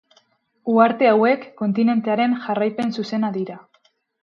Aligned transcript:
Uharte 0.75 1.09
hauek 1.09 1.43
kontinentearen 1.61 2.35
jarraipen 2.47 2.93
zuzena 2.99 3.33
dira. 3.39 3.63